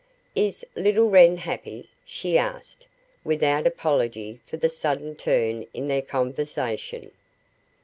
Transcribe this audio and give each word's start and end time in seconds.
"Is 0.35 0.65
little 0.75 1.11
Wren 1.11 1.37
happy?" 1.37 1.91
she 2.03 2.35
asked, 2.35 2.87
without 3.23 3.67
apology 3.67 4.39
for 4.47 4.57
the 4.57 4.67
sudden 4.67 5.15
turn 5.15 5.67
in 5.75 5.87
their 5.89 6.01
conversation. 6.01 7.11